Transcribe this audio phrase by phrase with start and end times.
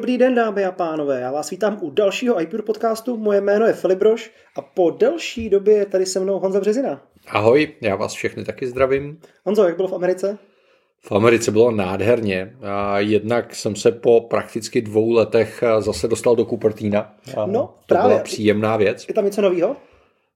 [0.00, 1.20] Dobrý den, dámy a pánové.
[1.20, 3.16] Já vás vítám u dalšího iPure podcastu.
[3.16, 7.02] Moje jméno je Filip Broš a po delší době je tady se mnou Honza Březina.
[7.28, 9.20] Ahoj, já vás všechny taky zdravím.
[9.44, 10.38] Honzo, jak bylo v Americe?
[11.00, 12.56] V Americe bylo nádherně.
[12.62, 17.14] A jednak jsem se po prakticky dvou letech zase dostal do Cupertina.
[17.46, 18.08] No, to právě.
[18.08, 19.04] byla příjemná věc.
[19.08, 19.76] Je tam něco nového?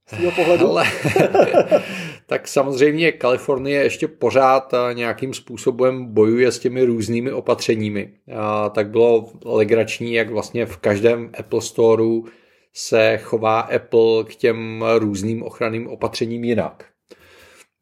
[0.07, 0.69] Z pohledu?
[0.71, 0.85] Ale,
[2.27, 8.13] tak samozřejmě Kalifornie ještě pořád a, nějakým způsobem bojuje s těmi různými opatřeními.
[8.37, 12.25] A, tak bylo legrační, jak vlastně v každém Apple Storeu
[12.73, 16.85] se chová Apple k těm různým ochranným opatřením jinak.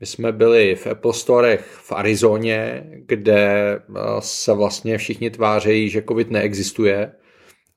[0.01, 6.03] My jsme byli v Apple Storech v Arizoně, kde a, se vlastně všichni tvářejí, že
[6.09, 7.13] COVID neexistuje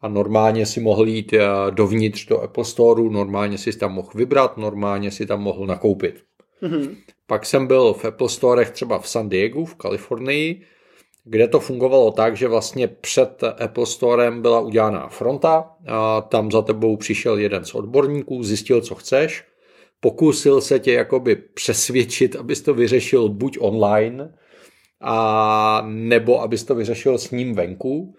[0.01, 1.39] a normálně si mohl jít eh,
[1.69, 6.23] dovnitř do Apple Storeu, normálně si tam mohl vybrat, normálně si tam mohl nakoupit.
[6.61, 6.95] Mhm.
[7.27, 10.61] Pak jsem byl v Apple Storech třeba v San Diego v Kalifornii,
[11.23, 16.61] kde to fungovalo tak, že vlastně před Apple Storem byla udělaná fronta a tam za
[16.61, 19.43] tebou přišel jeden z odborníků, zjistil, co chceš,
[19.99, 24.33] pokusil se tě jakoby přesvědčit, abys to vyřešil buď online,
[25.01, 28.15] a nebo abys to vyřešil s ním venku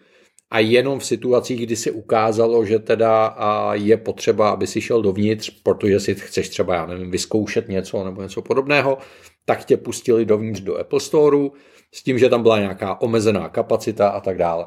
[0.51, 3.37] a jenom v situacích, kdy se ukázalo, že teda
[3.73, 8.23] je potřeba, aby si šel dovnitř, protože si chceš třeba, já nevím, vyzkoušet něco nebo
[8.23, 8.99] něco podobného,
[9.45, 11.53] tak tě pustili dovnitř do Apple Storeu
[11.95, 14.67] s tím, že tam byla nějaká omezená kapacita a tak dále.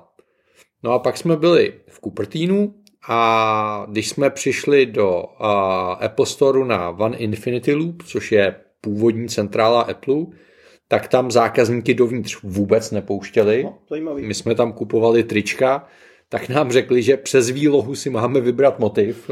[0.84, 2.76] No a pak jsme byli v Cupertinu
[3.10, 5.24] a když jsme přišli do
[6.00, 10.26] Apple Storeu na One Infinity Loop, což je původní centrála Apple,
[10.92, 13.64] tak tam zákazníky dovnitř vůbec nepouštěli.
[13.64, 14.24] No, zajímavý.
[14.24, 15.88] My jsme tam kupovali trička,
[16.30, 19.30] tak nám řekli, že přes výlohu si máme vybrat motiv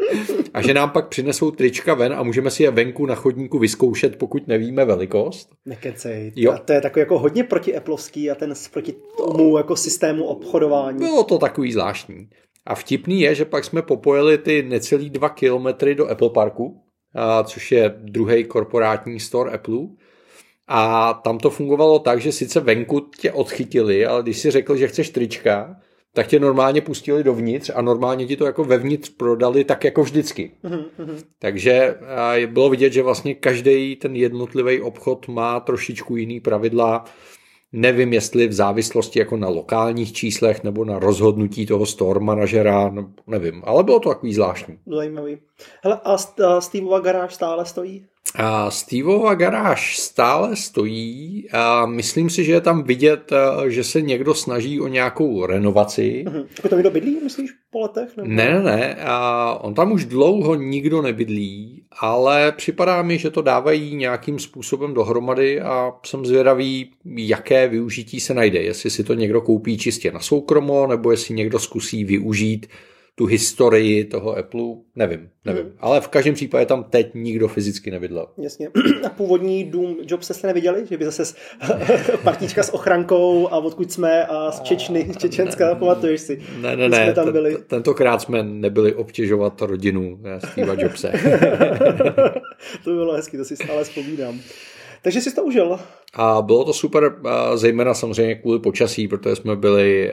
[0.54, 4.16] a že nám pak přinesou trička ven a můžeme si je venku na chodníku vyzkoušet,
[4.16, 5.48] pokud nevíme velikost.
[5.66, 6.32] Nekecej.
[6.36, 6.52] Jo.
[6.52, 10.98] A to je takový jako hodně proti Appleovský a ten proti tomu jako systému obchodování.
[10.98, 12.28] Bylo to takový zvláštní.
[12.66, 16.82] A vtipný je, že pak jsme popojili ty necelý dva kilometry do Apple Parku,
[17.14, 19.78] a což je druhý korporátní store Apple.
[20.68, 24.88] A tam to fungovalo tak, že sice venku tě odchytili, ale když si řekl, že
[24.88, 25.76] chceš trička,
[26.14, 30.50] tak tě normálně pustili dovnitř a normálně ti to jako vevnitř prodali tak jako vždycky.
[31.38, 37.04] Takže a, je- bylo vidět, že vlastně každý ten jednotlivý obchod má trošičku jiný pravidla.
[37.72, 43.10] Nevím, jestli v závislosti jako na lokálních číslech nebo na rozhodnutí toho store manažera, no,
[43.26, 44.78] nevím, ale bylo to takový zvláštní.
[44.86, 45.38] Zajímavý.
[45.84, 48.06] Hele, a Steveova garáž stále stojí?
[48.68, 54.34] Steveova garáž stále stojí a myslím si, že je tam vidět, a, že se někdo
[54.34, 56.24] snaží o nějakou renovaci.
[56.28, 56.44] Mhm.
[56.56, 58.16] Jako tam někdo bydlí, myslíš, po letech?
[58.16, 58.28] Nebo?
[58.28, 58.96] Ne, ne, ne.
[59.04, 64.94] A on tam už dlouho nikdo nebydlí, ale připadá mi, že to dávají nějakým způsobem
[64.94, 68.62] dohromady a jsem zvědavý, jaké využití se najde.
[68.62, 72.66] Jestli si to někdo koupí čistě na soukromo, nebo jestli někdo zkusí využít
[73.18, 74.62] tu historii toho Apple,
[74.94, 75.62] nevím, nevím.
[75.62, 75.72] Hmm.
[75.80, 78.28] Ale v každém případě tam teď nikdo fyzicky nebydlel.
[78.38, 78.68] Jasně.
[79.04, 80.86] A původní dům Jobs jste neviděli?
[80.90, 81.36] Že by zase s,
[82.22, 86.42] partička s ochrankou a odkud jsme a z Čečny, z Čečenska, pamatuješ si?
[86.60, 87.56] Ne, ne, My jsme ne, tam byli.
[87.66, 91.12] tentokrát jsme nebyli obtěžovat rodinu eh, Steva Jobse.
[92.84, 94.40] to bylo hezky, to si stále vzpomínám.
[95.06, 95.78] Takže jsi to užil.
[96.14, 97.16] A bylo to super,
[97.54, 100.12] zejména samozřejmě kvůli počasí, protože jsme byli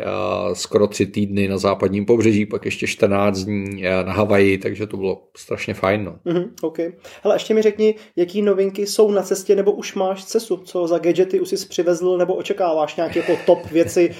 [0.53, 5.23] skoro tři týdny na západním pobřeží, pak ještě 14 dní na Havaji, takže to bylo
[5.37, 6.03] strašně fajn.
[6.03, 6.33] No.
[6.33, 6.77] Mhm, OK.
[7.23, 10.97] Hele, ještě mi řekni, jaký novinky jsou na cestě, nebo už máš cestu, co za
[10.97, 14.15] gadgety už jsi přivezl, nebo očekáváš nějaké jako top věci,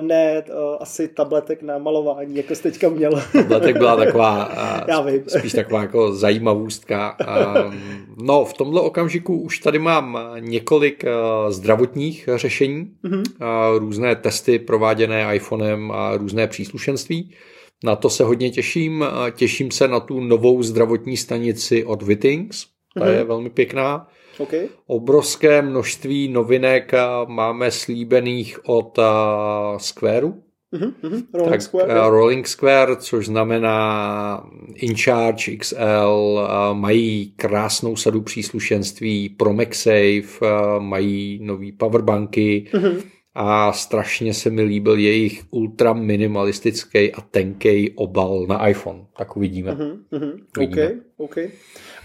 [0.00, 0.42] ne
[0.80, 3.22] asi tabletek na malování, jako jsi teďka měl.
[3.48, 4.50] Letek byla taková
[4.88, 5.22] Já vím.
[5.26, 7.08] spíš taková jako zajímavůstka.
[7.08, 7.54] A,
[8.16, 10.05] no, v tomhle okamžiku už tady mám
[10.38, 13.22] několik a, zdravotních řešení, Mhm.
[13.40, 17.34] a, různé testy prováděné iPhonem a různé příslušenství.
[17.84, 19.04] Na to se hodně těším.
[19.30, 22.66] Těším se na tu novou zdravotní stanici od Wittings.
[22.98, 23.14] Ta Mhm.
[23.14, 24.08] je velmi pěkná.
[24.38, 24.52] OK.
[24.86, 26.92] Obrovské množství novinek
[27.26, 30.32] máme slíbených od a, Squareu.
[30.80, 31.22] Mhm, mhm.
[31.34, 31.92] Rolling Tak Square.
[31.92, 40.80] eh, Rolling Square, což znamená InCharge XL, eh, mají krásnou sadu příslušenství pro MagSafe, eh,
[40.80, 42.96] mají nový powerbanky Mhm.
[43.34, 49.04] a strašně se mi líbil jejich ultra minimalistický a tenký obal na iPhone.
[49.18, 49.72] Tak uvidíme.
[49.74, 50.32] Mhm, mhm.
[50.58, 50.86] Uvidíme.
[51.16, 51.50] OK, OK.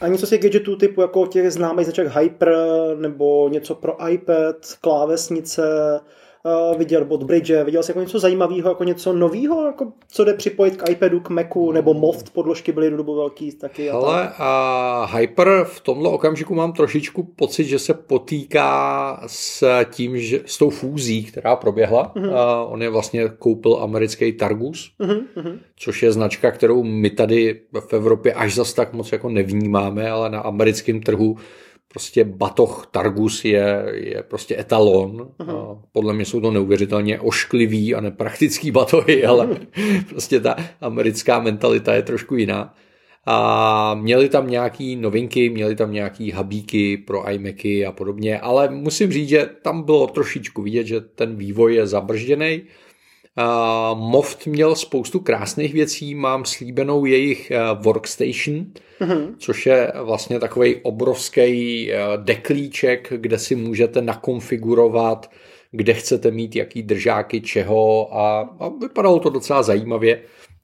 [0.01, 2.55] A něco těch gadgetů typu jako těch známých značek Hyper,
[2.99, 5.63] nebo něco pro iPad, klávesnice,
[6.43, 10.33] uh, viděl od Bridge, viděl jsi jako něco zajímavého, jako něco nového, jako co jde
[10.33, 13.89] připojit k iPadu, k Macu, nebo Moft podložky byly dobu velký taky.
[13.89, 20.19] A Ale a Hyper v tomhle okamžiku mám trošičku pocit, že se potýká s tím,
[20.19, 22.13] že s tou fúzí, která proběhla.
[22.15, 22.27] Uh-huh.
[22.27, 25.57] Uh, on je vlastně koupil americký Targus, uh-huh.
[25.75, 30.29] což je značka, kterou my tady v Evropě až zas tak moc jako nevnímáme, ale
[30.29, 31.37] na americkém trhu
[31.91, 35.31] prostě batoh Targus je, je prostě etalon.
[35.39, 39.49] A podle mě jsou to neuvěřitelně ošklivý a nepraktický batohy, ale
[40.09, 42.73] prostě ta americká mentalita je trošku jiná.
[43.25, 49.11] A měli tam nějaký novinky, měli tam nějaký habíky pro iMacy a podobně, ale musím
[49.11, 52.61] říct, že tam bylo trošičku vidět, že ten vývoj je zabržděný.
[53.37, 58.65] Uh, Moft měl spoustu krásných věcí, mám slíbenou jejich uh, workstation,
[59.01, 59.35] mm-hmm.
[59.37, 65.31] což je vlastně takový obrovský uh, deklíček, kde si můžete nakonfigurovat,
[65.71, 70.21] kde chcete mít jaký držáky čeho a, a vypadalo to docela zajímavě.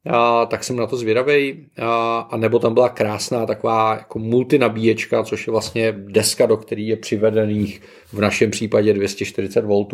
[0.10, 1.66] A, tak jsem na to zvědavý.
[1.82, 6.82] A, a nebo tam byla krásná taková jako multinabíječka, což je vlastně deska, do které
[6.82, 7.82] je přivedených
[8.14, 9.86] v našem případě 240 V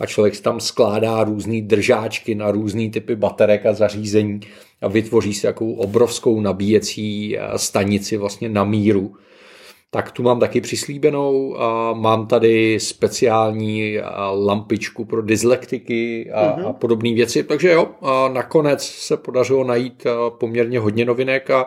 [0.00, 4.40] a člověk tam skládá různé držáčky na různé typy baterek a zařízení
[4.80, 9.16] a vytvoří si takovou obrovskou nabíjecí eh, stanici vlastně na míru.
[9.94, 11.60] Tak tu mám taky přislíbenou.
[11.60, 13.98] A mám tady speciální
[14.32, 16.68] lampičku pro dyslektiky a, mm-hmm.
[16.68, 17.44] a podobné věci.
[17.44, 21.66] Takže jo, a nakonec se podařilo najít poměrně hodně novinek a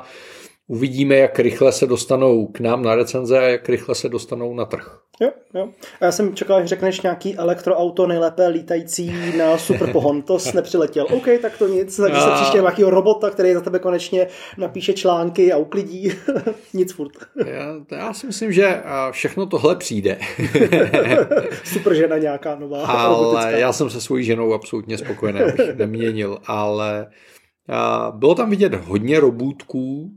[0.68, 4.66] Uvidíme, jak rychle se dostanou k nám na recenze a jak rychle se dostanou na
[4.66, 5.00] trh.
[5.22, 5.70] Jo, jo.
[6.02, 10.22] A já jsem čekal, že řekneš nějaký elektroauto nejlépe lítající na super pohon.
[10.22, 11.08] To jsi nepřiletěl.
[11.12, 11.98] OK, tak to nic.
[11.98, 14.28] Takže se příště nějakého robota, který za tebe konečně
[14.58, 16.12] napíše články a uklidí.
[16.74, 17.12] nic furt.
[17.46, 18.82] Já, já si myslím, že
[19.12, 20.18] všechno tohle přijde.
[21.64, 22.86] super žena nějaká nová.
[22.86, 23.50] Ale robotická.
[23.50, 27.08] já jsem se svojí ženou absolutně spokojený, abych neměnil, ale
[28.12, 30.12] bylo tam vidět hodně robůtků,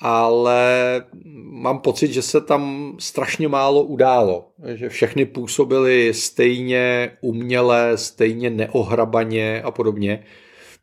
[0.00, 1.04] ale
[1.50, 4.48] mám pocit, že se tam strašně málo událo.
[4.74, 10.24] Že všechny působily stejně uměle, stejně neohrabaně a podobně.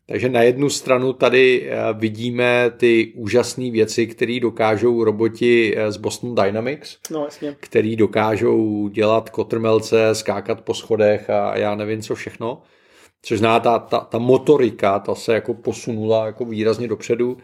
[0.06, 5.96] Takže na jednu stranu tady eh, vidíme ty úžasné věci, které dokážou roboti eh, z
[5.96, 7.56] Boston Dynamics, no, jasně.
[7.60, 12.62] který dokážou dělat kotrmelce, skákat po schodech a já nevím co všechno.
[13.22, 17.38] Což zná ta, ta, ta motorika, ta se jako posunula jako výrazně dopředu.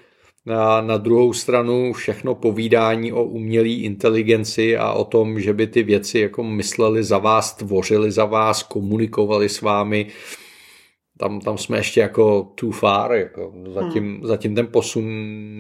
[0.48, 5.82] Na, na druhou stranu všechno povídání o umělé inteligenci a o tom, že by ty
[5.82, 10.06] věci jako mysleli za vás, tvořili za vás, komunikovali s vámi,
[11.18, 14.26] tam, tam jsme ještě jako too far, jako zatím, hmm.
[14.26, 15.06] zatím ten posun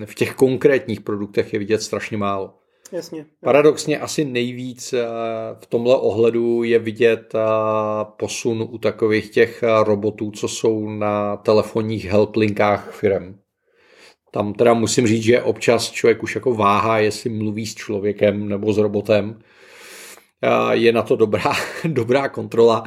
[0.04, 2.54] v těch konkrétních produktech je vidět strašně málo.
[2.92, 3.26] Jasně.
[3.40, 5.06] Paradoxně asi nejvíc eh,
[5.60, 7.38] v tomhle ohledu je vidět eh,
[8.16, 13.38] posun u takových těch eh, robotů, co jsou na telefonních helplinkách firm.
[14.30, 18.72] Tam teda musím říct, že občas člověk už jako váhá, jestli mluví s člověkem nebo
[18.72, 19.38] s robotem.
[20.70, 21.52] Je na to dobrá,
[21.84, 22.84] dobrá kontrola.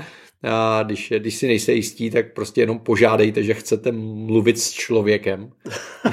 [0.83, 5.51] Když, když si nejste jistí, tak prostě jenom požádejte, že chcete mluvit s člověkem.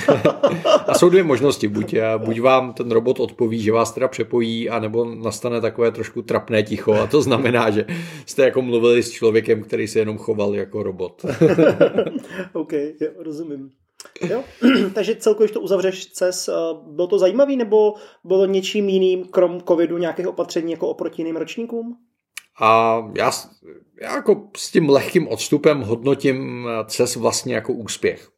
[0.86, 1.68] a jsou dvě možnosti.
[1.68, 6.62] Buď, buď vám ten robot odpoví, že vás teda přepojí, anebo nastane takové trošku trapné
[6.62, 7.86] ticho a to znamená, že
[8.26, 11.26] jste jako mluvili s člověkem, který se jenom choval jako robot.
[12.52, 13.70] OK, jo, rozumím.
[14.30, 14.44] Jo?
[14.94, 16.52] Takže celkově, když to uzavřeš CES, eh,
[16.86, 21.96] bylo to zajímavý nebo bylo něčím jiným, krom covidu, nějakých opatření jako oproti jiným ročníkům?
[22.60, 23.30] A já,
[24.02, 28.28] já jako s tím lehkým odstupem hodnotím CES vlastně jako úspěch.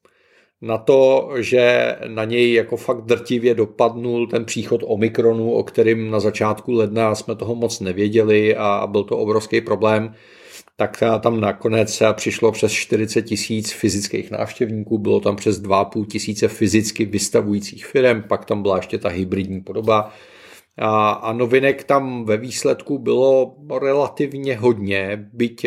[0.62, 6.20] Na to, že na něj jako fakt drtivě dopadnul ten příchod Omikronu, o kterým na
[6.20, 10.14] začátku ledna jsme toho moc nevěděli a byl to obrovský problém,
[10.80, 17.04] tak tam nakonec přišlo přes 40 tisíc fyzických návštěvníků, bylo tam přes 2,5 tisíce fyzicky
[17.04, 20.12] vystavujících firm, pak tam byla ještě ta hybridní podoba.
[20.78, 25.66] A, a novinek tam ve výsledku bylo relativně hodně, byť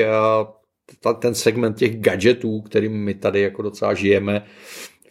[1.00, 4.46] ta, ten segment těch gadgetů, kterým my tady jako docela žijeme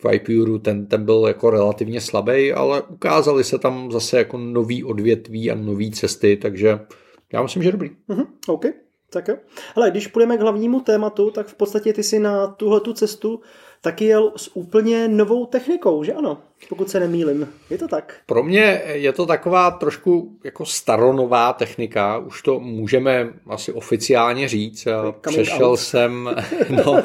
[0.00, 4.84] v iPuru, ten, ten byl jako relativně slabý, ale ukázali se tam zase jako nový
[4.84, 6.78] odvětví a nové cesty, takže
[7.32, 7.90] já myslím, že dobrý.
[8.08, 8.72] Mm-hmm, okay.
[9.12, 9.36] Tak jo.
[9.76, 13.40] Ale když půjdeme k hlavnímu tématu, tak v podstatě ty si na tuhle tu cestu
[13.82, 16.38] taky jel s úplně novou technikou, že ano?
[16.68, 17.48] Pokud se nemýlim.
[17.70, 18.16] Je to tak?
[18.26, 24.84] Pro mě je to taková trošku jako staronová technika, už to můžeme asi oficiálně říct.
[24.84, 25.78] Coming přešel out.
[25.78, 26.30] jsem...
[26.70, 27.02] No,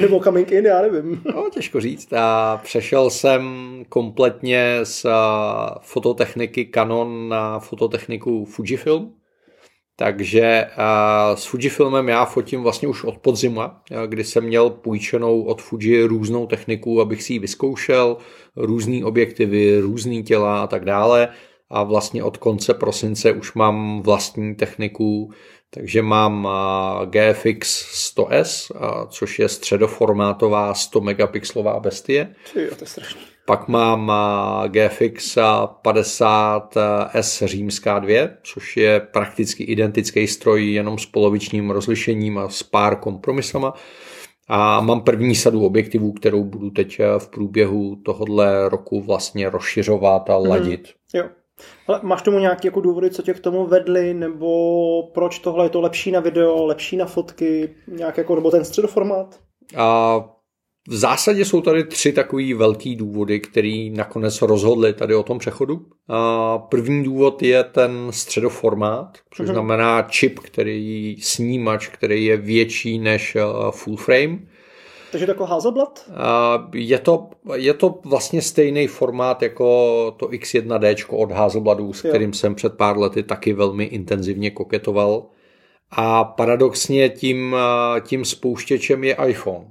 [0.00, 1.22] Nebo coming in, já nevím.
[1.24, 2.12] No, těžko říct.
[2.12, 3.44] A přešel jsem
[3.88, 5.06] kompletně z
[5.80, 9.14] fototechniky Canon na fototechniku Fujifilm
[9.96, 10.66] takže
[11.34, 16.46] s Fujifilmem já fotím vlastně už od podzima, kdy jsem měl půjčenou od Fuji různou
[16.46, 18.16] techniku, abych si ji vyzkoušel,
[18.56, 21.28] různé objektivy, různé těla a tak dále.
[21.70, 25.32] A vlastně od konce prosince už mám vlastní techniku,
[25.70, 26.48] takže mám
[27.04, 27.86] GFX
[28.16, 28.70] 100S,
[29.08, 32.34] což je středoformátová 100 megapixelová bestie.
[32.52, 33.20] Ty, to je strašný.
[33.46, 34.12] Pak mám
[34.68, 35.38] GFX
[35.82, 42.96] 50S římská 2, což je prakticky identický stroj jenom s polovičním rozlišením a s pár
[42.96, 43.74] kompromisama.
[44.48, 50.38] A mám první sadu objektivů, kterou budu teď v průběhu tohohle roku vlastně rozšiřovat a
[50.38, 50.48] mhm.
[50.48, 50.94] ladit.
[51.14, 51.22] Hmm.
[51.22, 51.30] Jo.
[51.86, 55.68] Ale máš tomu nějaké jako důvody, co tě k tomu vedly, nebo proč tohle je
[55.68, 59.40] to lepší na video, lepší na fotky, nějak jako, nebo ten středoformát?
[59.76, 60.16] A
[60.88, 65.86] v zásadě jsou tady tři takový velký důvody, který nakonec rozhodli tady o tom přechodu.
[66.08, 69.52] A první důvod je ten středoformát, což mm-hmm.
[69.52, 73.36] znamená čip, který snímač, který je větší než
[73.70, 74.38] full frame.
[75.12, 76.10] Takže to jako Hasselblad?
[76.74, 82.34] Je to, je to vlastně stejný formát jako to X1D od Hasselbladu, s kterým jo.
[82.34, 85.26] jsem před pár lety taky velmi intenzivně koketoval.
[85.90, 87.56] A paradoxně tím,
[88.00, 89.66] tím spouštěčem je iPhone.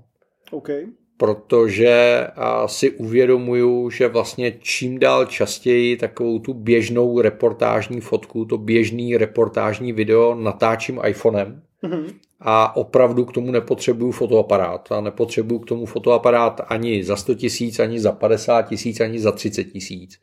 [0.52, 0.86] Okay.
[1.24, 2.28] Protože
[2.66, 9.94] si uvědomuju, že vlastně čím dál častěji takovou tu běžnou reportážní fotku, to běžný reportážní
[9.94, 11.62] video natáčím iPhonem.
[11.84, 12.14] Mm-hmm
[12.46, 14.92] a opravdu k tomu nepotřebuju fotoaparát.
[14.92, 19.32] A nepotřebuju k tomu fotoaparát ani za 100 tisíc, ani za 50 tisíc, ani za
[19.32, 20.20] 30 tisíc.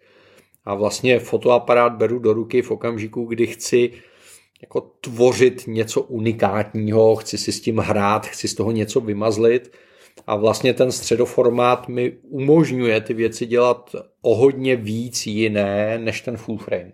[0.64, 3.90] A vlastně fotoaparát beru do ruky v okamžiku, kdy chci
[4.62, 9.72] jako tvořit něco unikátního, chci si s tím hrát, chci z toho něco vymazlit
[10.26, 16.36] a vlastně ten středoformát mi umožňuje ty věci dělat o hodně víc jiné než ten
[16.36, 16.92] full frame.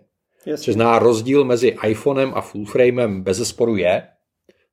[0.57, 4.03] Což zná rozdíl mezi iPhonem a full framem bez zesporu je,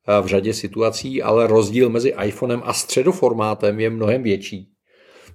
[0.09, 4.71] Eh, v řadě situací, ale rozdíl mezi iPhonem a středoformátem je mnohem větší.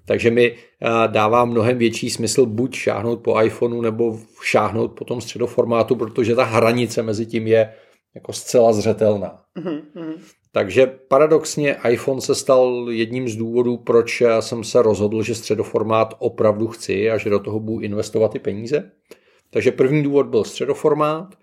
[0.05, 5.21] Takže mi eh, dává mnohem větší smysl buď šáhnout po iPhoneu nebo šáhnout po tom
[5.21, 7.73] středoformátu, protože ta hranice mezi tím je
[8.15, 9.41] jako zcela zřetelná.
[9.57, 9.81] Mm-hmm.
[10.51, 16.67] Takže paradoxně iPhone se stal jedním z důvodů, proč jsem se rozhodl, že středoformát opravdu
[16.67, 18.91] chci a že do toho budu investovat ty peníze.
[19.49, 21.35] Takže první důvod byl středoformát,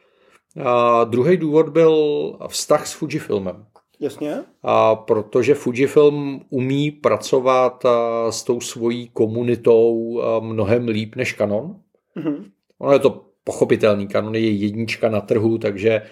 [0.64, 1.96] a druhý důvod byl
[2.48, 3.66] vztah s Fujifilmem.
[4.00, 4.34] Jasně.
[4.62, 7.84] A protože Fujifilm umí pracovat
[8.30, 11.76] s tou svojí komunitou mnohem líp než Canon.
[12.16, 12.44] Mm-hmm.
[12.78, 16.02] Ono je to pochopitelný, Canon je jednička na trhu, takže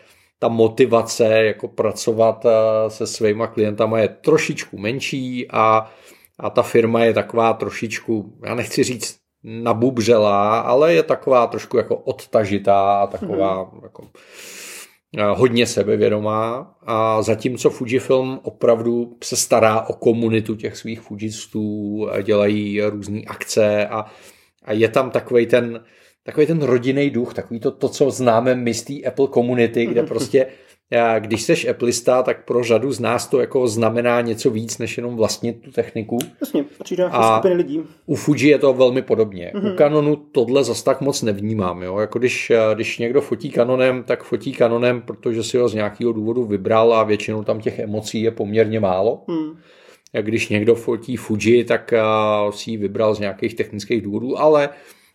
[0.44, 2.46] ta motivace jako pracovat
[2.88, 5.90] se svýma klientama je trošičku menší a,
[6.38, 11.96] a ta firma je taková trošičku, já nechci říct nabubřelá, ale je taková trošku jako
[11.96, 13.82] odtažitá a taková mm-hmm.
[13.82, 14.08] jako
[15.18, 22.82] eh, hodně sebevědomá a zatímco Fujifilm opravdu se stará o komunitu těch svých fujistů, dělají
[22.82, 24.04] různé akce a,
[24.64, 25.84] a je tam takový ten,
[26.24, 30.02] takový ten rodinný duch, takový to, to co známe my z té Apple komunity, kde
[30.02, 30.46] prostě
[31.18, 35.16] když jsi Applista, tak pro řadu z nás to jako znamená něco víc, než jenom
[35.16, 36.18] vlastně tu techniku.
[36.40, 37.80] Jasně, přijde a skupiny lidí.
[38.06, 39.52] U Fuji je to velmi podobně.
[39.54, 39.64] Mm-hmm.
[39.64, 39.76] U mhm.
[39.76, 41.82] Canonu tohle zas tak moc nevnímám.
[41.82, 41.98] Jo?
[41.98, 46.44] Jako když, když někdo fotí Canonem, tak fotí Canonem, protože si ho z nějakého důvodu
[46.44, 49.22] vybral a většinou tam těch emocí je poměrně málo.
[49.28, 49.56] Mm.
[50.20, 51.94] Když někdo fotí Fuji, tak
[52.50, 54.68] si ji vybral z nějakých technických důvodů, ale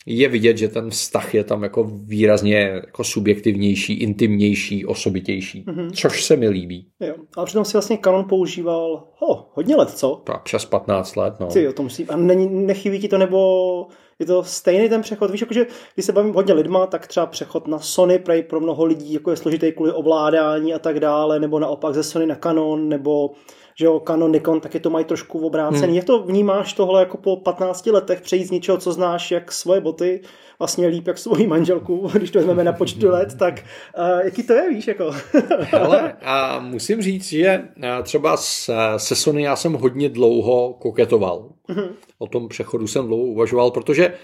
[0.06, 5.90] je vidět, že ten vztah je tam jako výrazně jako subjektivnější, intimnější, osobitější, mm-hmm.
[5.90, 6.86] což se mi líbí.
[7.00, 10.22] Jo, ale přitom si vlastně Canon používal ho, hodně let, co?
[10.32, 11.46] A přes 15 let, no.
[11.46, 13.86] Ty jo, to musí, a není, nechybí ti to, nebo
[14.18, 15.30] je to stejný ten přechod?
[15.30, 18.84] Víš, jakože když se bavím hodně lidma, tak třeba přechod na Sony prej pro mnoho
[18.84, 22.88] lidí jako je složitý kvůli ovládání a tak dále, nebo naopak ze Sony na Canon,
[22.88, 23.30] nebo
[23.80, 25.86] že jo, Canon, Nikon, taky to mají trošku obrácený.
[25.86, 25.96] Hmm.
[25.96, 29.80] Jak to vnímáš tohle jako po 15 letech přejít z něčeho, co znáš, jak svoje
[29.80, 30.20] boty,
[30.58, 33.64] vlastně líp jak svoji manželku, když to vezmeme na počtu let, tak
[33.98, 35.10] uh, jaký to je, víš, jako?
[35.80, 37.62] Ale a musím říct, že
[38.02, 38.36] třeba
[38.96, 41.48] se Sony já jsem hodně dlouho koketoval.
[41.68, 41.94] Hmm.
[42.18, 44.14] O tom přechodu jsem dlouho uvažoval, protože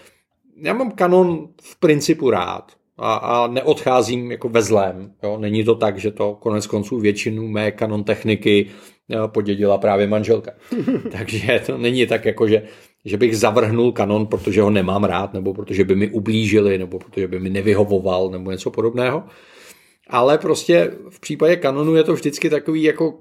[0.62, 5.12] já mám Canon v principu rád a, a neodcházím jako ve zlém.
[5.22, 5.38] Jo?
[5.38, 8.66] Není to tak, že to konec konců většinu mé Canon techniky
[9.26, 10.50] podědila právě manželka.
[11.12, 12.62] Takže to není tak jako, že,
[13.04, 17.28] že bych zavrhnul kanon, protože ho nemám rád, nebo protože by mi ublížili, nebo protože
[17.28, 19.24] by mi nevyhovoval, nebo něco podobného.
[20.08, 23.14] Ale prostě v případě kanonu je to vždycky takový jako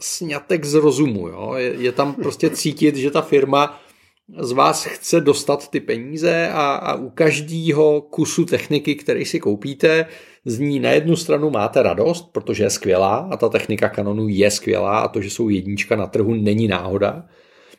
[0.00, 1.28] snětek z rozumu.
[1.28, 1.54] Jo?
[1.56, 3.80] Je, je tam prostě cítit, že ta firma
[4.36, 10.06] z vás chce dostat ty peníze a, a u každého kusu techniky, který si koupíte,
[10.44, 14.50] z ní na jednu stranu máte radost, protože je skvělá a ta technika Canonu je
[14.50, 17.24] skvělá a to, že jsou jednička na trhu, není náhoda.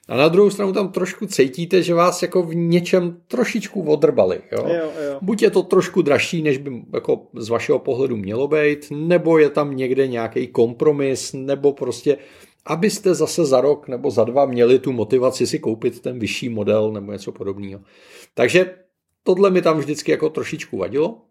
[0.07, 4.41] A na druhou stranu tam trošku cítíte, že vás jako v něčem trošičku odrbali.
[4.51, 4.65] Jo?
[4.67, 5.17] Jo, jo.
[5.21, 9.49] Buď je to trošku dražší, než by jako z vašeho pohledu mělo být, nebo je
[9.49, 12.17] tam někde nějaký kompromis, nebo prostě
[12.65, 16.91] abyste zase za rok nebo za dva měli tu motivaci si koupit ten vyšší model
[16.91, 17.81] nebo něco podobného.
[18.33, 18.75] Takže
[19.23, 21.21] tohle mi tam vždycky jako trošičku vadilo.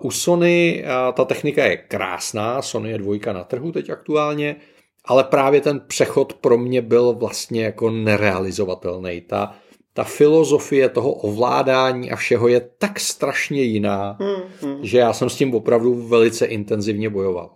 [0.00, 4.56] U Sony ta technika je krásná, Sony je dvojka na trhu teď aktuálně,
[5.04, 9.20] ale právě ten přechod pro mě byl vlastně jako nerealizovatelný.
[9.20, 9.54] Ta,
[9.92, 14.84] ta filozofie toho ovládání a všeho je tak strašně jiná, hmm, hmm.
[14.84, 17.50] že já jsem s tím opravdu velice intenzivně bojoval.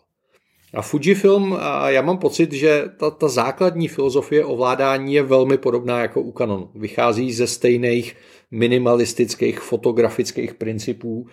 [0.74, 6.00] A Fujifilm, a já mám pocit, že ta, ta základní filozofie ovládání je velmi podobná
[6.00, 6.68] jako u Canon.
[6.74, 8.16] Vychází ze stejných
[8.50, 11.26] minimalistických fotografických principů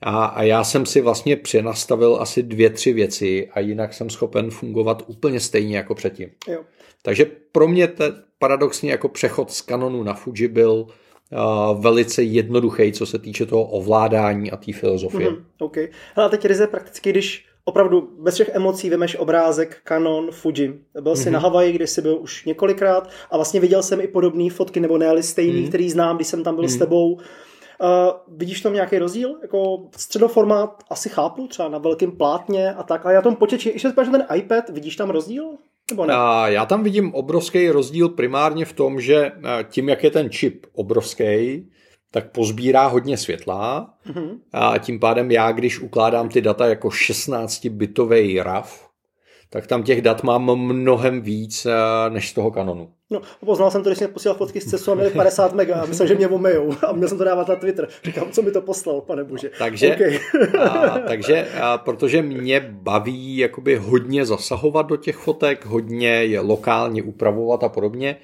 [0.00, 4.50] a, a já jsem si vlastně přenastavil asi dvě, tři věci a jinak jsem schopen
[4.50, 6.28] fungovat úplně stejně jako předtím.
[6.48, 6.60] Jo.
[7.02, 12.92] Takže pro mě te, paradoxně jako přechod z Canonu na Fuji byl uh, velice jednoduchý,
[12.92, 15.30] co se týče toho ovládání a té filozofie.
[15.30, 15.76] Mm-hmm, OK.
[16.16, 20.80] A teď ryze prakticky, když opravdu bez všech emocí vymeš obrázek Canon Fuji.
[21.00, 21.32] Byl jsi mm-hmm.
[21.32, 24.98] na Havaji, kde jsi byl už několikrát a vlastně viděl jsem i podobné fotky, nebo
[24.98, 25.68] ne, ale stejný, mm-hmm.
[25.68, 26.76] který znám, když jsem tam byl mm-hmm.
[26.76, 27.12] s tebou.
[27.12, 27.20] Uh,
[28.36, 29.34] vidíš tam nějaký rozdíl?
[29.42, 33.88] Jako středoformát asi chápu, třeba na velkém plátně a tak, ale já tom počeči, ještě
[34.04, 35.44] že ten iPad, vidíš tam rozdíl?
[35.90, 36.14] Nebo ne?
[36.16, 39.32] A já tam vidím obrovský rozdíl primárně v tom, že
[39.70, 41.68] tím, jak je ten čip obrovský,
[42.10, 44.38] tak pozbírá hodně světla mm-hmm.
[44.52, 48.88] a tím pádem já, když ukládám ty data jako 16-bitový RAV,
[49.50, 52.92] tak tam těch dat mám mnohem víc eh, než z toho kanonu.
[53.10, 55.86] No, poznal jsem to, když jsem posílal fotky z CESu a měli 50 mega a
[55.86, 57.88] myslel, že mě omejou a měl jsem to dávat na Twitter.
[58.04, 59.50] Říkám, co mi to poslal, pane bože.
[59.58, 60.18] Takže, okay.
[60.58, 67.02] a, takže a, protože mě baví jakoby hodně zasahovat do těch fotek, hodně je lokálně
[67.02, 68.16] upravovat a podobně,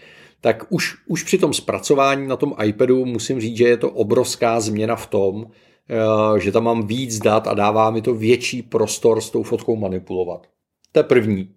[0.44, 4.60] tak už, už při tom zpracování na tom iPadu musím říct, že je to obrovská
[4.60, 5.46] změna v tom,
[5.90, 9.76] eh, že tam mám víc dat a dává mi to větší prostor s tou fotkou
[9.76, 10.46] manipulovat.
[10.92, 11.54] To je první.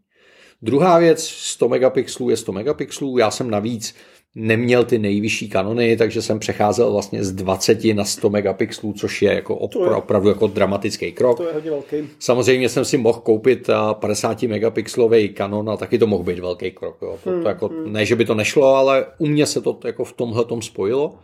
[0.62, 3.96] Druhá věc, 100 megapixelů je 100 megapixelů, já jsem navíc
[4.36, 9.34] neměl ty nejvyšší kanony, takže jsem přecházel vlastně z 20 na 100 megapixelů, což je
[9.34, 11.38] jako opra- je, opravdu jako dramatický krok.
[11.38, 11.98] To je hodně velký.
[12.20, 16.98] Samozřejmě jsem si mohl koupit 50 megapixelový kanon a taky to mohl být velký krok.
[17.02, 17.18] Jo.
[17.24, 17.94] To, hmm, to jako, hmm.
[17.94, 21.20] Ne, že by to nešlo, ale u mě se to jako v tomhle tom spojilo.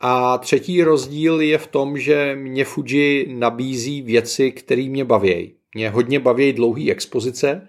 [0.00, 5.52] A třetí rozdíl je v tom, že mě Fuji nabízí věci, které mě baví.
[5.74, 7.68] Mě hodně baví dlouhé expozice,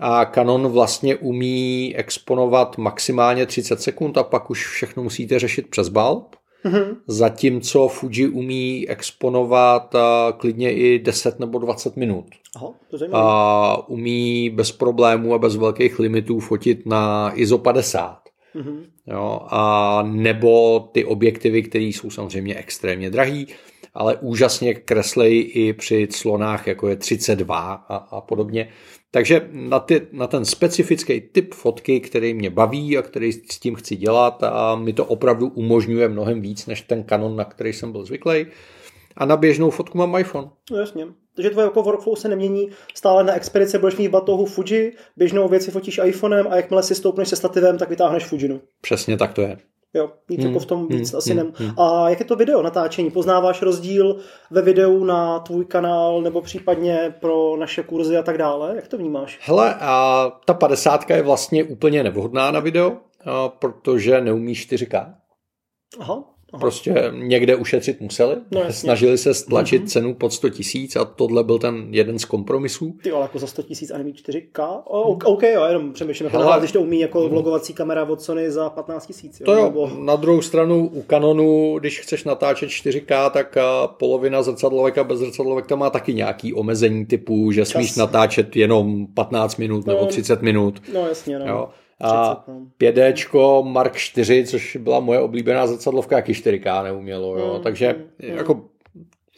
[0.00, 5.88] a Canon vlastně umí exponovat maximálně 30 sekund a pak už všechno musíte řešit přes
[5.88, 6.36] bulb.
[6.64, 6.96] Mm-hmm.
[7.06, 12.24] Zatímco Fuji umí exponovat a klidně i 10 nebo 20 minut.
[12.56, 18.18] Aha, to a umí bez problémů a bez velkých limitů fotit na ISO 50.
[18.54, 18.78] Mm-hmm.
[19.06, 23.46] Jo, a nebo ty objektivy, které jsou samozřejmě extrémně drahý,
[23.94, 28.68] ale úžasně kreslej i při clonách, jako je 32 a, a podobně.
[29.10, 33.74] Takže na, ty, na ten specifický typ fotky, který mě baví a který s tím
[33.74, 37.92] chci dělat a mi to opravdu umožňuje mnohem víc než ten kanon, na který jsem
[37.92, 38.46] byl zvyklý.
[39.16, 40.50] A na běžnou fotku mám iPhone.
[40.70, 41.06] No jasně.
[41.34, 42.68] Takže tvoje jako workflow se nemění.
[42.94, 47.28] Stále na expedice budeš mít batohu Fuji, běžnou věci fotíš iPhonem a jakmile si stoupneš
[47.28, 48.60] se stativem, tak vytáhneš Fujinu.
[48.80, 49.58] Přesně tak to je.
[49.94, 51.52] Jo, víc hmm, jako v tom víc hmm, asi hmm, nem.
[51.56, 51.80] Hmm.
[51.80, 53.10] A jak je to video natáčení?
[53.10, 54.16] Poznáváš rozdíl
[54.50, 58.72] ve videu na tvůj kanál nebo případně pro naše kurzy a tak dále?
[58.76, 59.38] Jak to vnímáš?
[59.42, 62.96] Hele, a ta 50 je vlastně úplně nevhodná na video,
[63.58, 65.14] protože neumí 4K.
[66.00, 66.24] Aha.
[66.52, 66.60] Aha.
[66.60, 68.36] Prostě někde ušetřit museli.
[68.50, 69.88] No, Snažili se stlačit mm-hmm.
[69.88, 72.96] cenu pod 100 tisíc a tohle byl ten jeden z kompromisů.
[73.02, 74.82] Ty ale jako za 100 tisíc a nemí 4K?
[74.84, 77.30] Oh, OK, jo, jenom přemýšlím, jako Hele, když to umí jako mhm.
[77.30, 79.42] vlogovací kamera od Sony za 15 tisíc.
[79.44, 79.90] To jo, nebo...
[79.98, 85.66] na druhou stranu u Canonu, když chceš natáčet 4K, tak polovina zrcadlovek a bez zrcadlovek
[85.66, 87.68] tam má taky nějaký omezení typu, že Čas.
[87.68, 90.82] smíš natáčet jenom 15 minut no, nebo 30 minut.
[90.94, 91.46] No jasně, no.
[91.46, 91.68] Jo
[92.00, 92.44] a
[92.80, 97.54] 5D Mark 4, což byla moje oblíbená zrcadlovka, jaký 4K neumělo, jo.
[97.56, 97.94] Mm, takže
[98.28, 98.62] mm, jako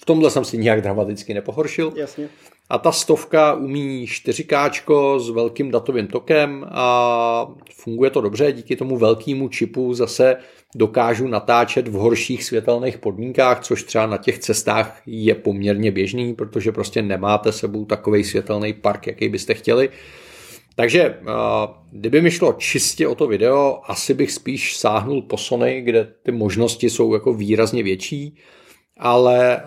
[0.03, 1.93] v tomhle jsem si nijak dramaticky nepohoršil.
[1.97, 2.29] Jasně.
[2.71, 8.53] A ta stovka umí 4K s velkým datovým tokem a funguje to dobře.
[8.53, 10.37] Díky tomu velkému čipu zase
[10.75, 16.73] dokážu natáčet v horších světelných podmínkách, což třeba na těch cestách je poměrně běžný, protože
[16.73, 19.89] prostě nemáte sebou takový světelný park, jaký byste chtěli.
[20.77, 21.21] Takže
[21.91, 26.33] kdyby mi šlo čistě o to video, asi bych spíš sáhnul po Sony, kde ty
[26.33, 28.37] možnosti jsou jako výrazně větší,
[28.99, 29.63] ale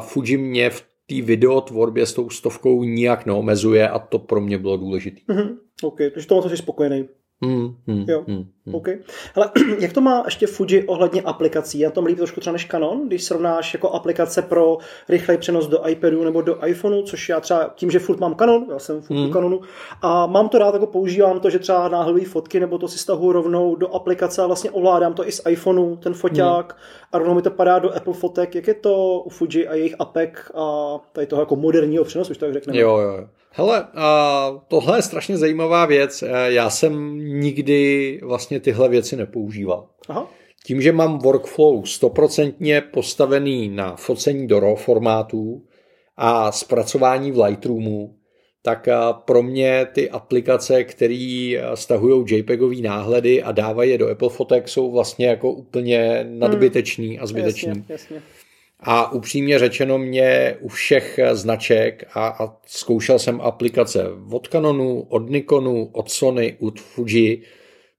[0.00, 4.76] Fuji mě v té videotvorbě s tou stovkou nijak neomezuje a to pro mě bylo
[4.76, 5.20] důležité.
[5.28, 5.56] Mm-hmm.
[5.82, 7.08] OK, takže tomu jsi spokojený.
[7.44, 8.74] Hmm, hmm, jo, hmm, hmm.
[8.74, 8.88] OK.
[9.34, 11.78] Hele, jak to má ještě Fuji ohledně aplikací?
[11.78, 14.78] Já tom líp trošku třeba než Canon, když srovnáš jako aplikace pro
[15.08, 18.66] rychlej přenos do iPadu nebo do iPhoneu, což já třeba tím, že furt mám Canon,
[18.72, 19.32] já jsem furt hmm.
[19.32, 19.60] Canonu,
[20.02, 23.32] a mám to rád, jako používám to, že třeba náhledují fotky, nebo to si stahu
[23.32, 27.08] rovnou do aplikace a vlastně ovládám to i z iPhoneu, ten foťák, hmm.
[27.12, 28.54] a rovnou mi to padá do Apple fotek.
[28.54, 32.38] Jak je to u Fuji a jejich apek a tady toho jako moderního přenosu, už
[32.38, 32.78] tak řekneme?
[32.78, 33.28] Jo, jo.
[33.50, 36.24] Hele, a tohle je strašně zajímavá věc.
[36.46, 39.88] Já jsem nikdy vlastně tyhle věci nepoužíval.
[40.08, 40.30] Aha.
[40.64, 45.62] Tím, že mám workflow stoprocentně postavený na focení do RAW formátu
[46.16, 48.14] a zpracování v Lightroomu,
[48.62, 48.88] tak
[49.24, 54.92] pro mě ty aplikace, které stahují JPEGové náhledy a dávají je do Apple fotek, jsou
[54.92, 57.68] vlastně jako úplně nadbytečný a zbytečný.
[57.68, 58.22] Jasně, jasně.
[58.80, 65.30] A upřímně řečeno mě u všech značek a, a zkoušel jsem aplikace od Canonu, od
[65.30, 67.42] Nikonu, od Sony, od Fuji,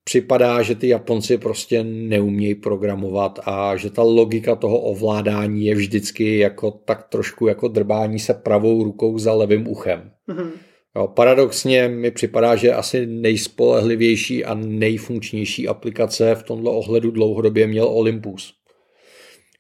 [0.10, 6.38] připadá, že ty Japonci prostě neumějí programovat a že ta logika toho ovládání je vždycky
[6.38, 10.12] jako tak trošku jako drbání se pravou rukou za levým uchem.
[10.30, 10.52] Mm-hmm.
[10.96, 17.86] Jo, paradoxně mi připadá, že asi nejspolehlivější a nejfunkčnější aplikace v tomto ohledu dlouhodobě měl
[17.88, 18.54] Olympus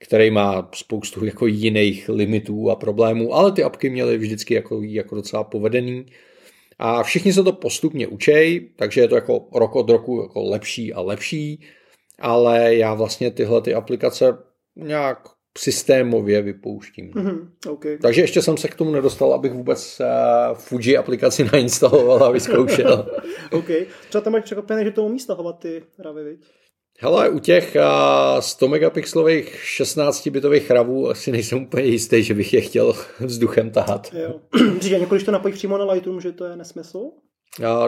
[0.02, 5.16] který má spoustu jako jiných limitů a problémů, ale ty apky měly vždycky jako, jako
[5.16, 6.06] docela povedený.
[6.80, 10.94] A všichni se to postupně učej, takže je to jako rok od roku jako lepší
[10.94, 11.66] a lepší,
[12.20, 14.38] ale já vlastně tyhle ty aplikace
[14.76, 15.20] nějak
[15.58, 17.12] systémově vypouštím.
[17.12, 17.98] Mm-hmm, okay.
[17.98, 23.12] Takže ještě jsem se k tomu nedostal, abych vůbec uh, Fuji aplikaci nainstaloval a vyzkoušel.
[23.52, 23.68] OK.
[24.10, 26.40] Třeba tam máš překvapené, že to umí stahovat ty ravy, viď?
[27.02, 27.78] Hele, u těch
[28.40, 34.14] 100 megapixelových 16-bitových chravů asi nejsem úplně jistý, že bych je chtěl vzduchem tahat.
[34.80, 37.00] Říká několik, když to napojíš přímo na Lightroom, že to je nesmysl?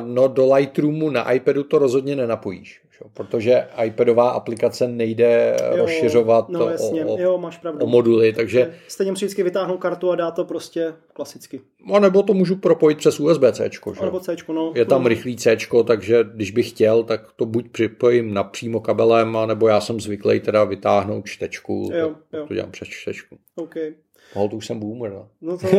[0.06, 2.81] No do Lightroomu na iPadu to rozhodně nenapojíš,
[3.14, 7.06] protože iPadová aplikace nejde jo, rozšiřovat no, jasně.
[7.06, 7.86] O, jo, máš pravdu.
[7.86, 8.74] o moduly, takže...
[8.88, 11.62] Stejně musí vždycky vytáhnout kartu a dá to prostě klasicky.
[11.94, 13.70] A nebo to můžu propojit přes USB-C.
[14.02, 14.72] Nebo C, no.
[14.76, 15.08] Je tam no.
[15.08, 20.00] rychlý C, takže když bych chtěl, tak to buď připojím napřímo kabelem, nebo já jsem
[20.00, 22.46] zvyklý teda vytáhnout čtečku, jo, jo.
[22.48, 23.38] to dělám přes čtečku.
[23.56, 23.94] Okay.
[24.34, 25.28] Hol, to už jsem boomer, no.
[25.42, 25.68] No to...